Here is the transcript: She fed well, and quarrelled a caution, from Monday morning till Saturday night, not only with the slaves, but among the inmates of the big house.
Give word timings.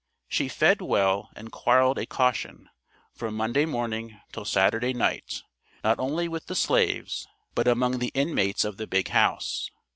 She 0.27 0.47
fed 0.49 0.81
well, 0.81 1.29
and 1.35 1.51
quarrelled 1.51 1.99
a 1.99 2.07
caution, 2.07 2.67
from 3.13 3.35
Monday 3.35 3.65
morning 3.67 4.19
till 4.31 4.45
Saturday 4.45 4.93
night, 4.95 5.43
not 5.83 5.99
only 5.99 6.27
with 6.27 6.47
the 6.47 6.55
slaves, 6.55 7.27
but 7.53 7.67
among 7.67 7.99
the 7.99 8.09
inmates 8.15 8.65
of 8.65 8.77
the 8.77 8.87
big 8.87 9.09
house. 9.09 9.69